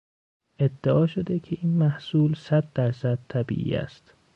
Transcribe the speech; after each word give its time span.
ادعا 0.59 1.05
شده 1.07 1.39
که 1.39 1.57
این 1.61 1.71
محصول 1.73 2.33
صد 2.33 2.73
در 2.73 2.91
صد 2.91 3.19
طبیعی 3.29 3.75
است. 3.75 4.13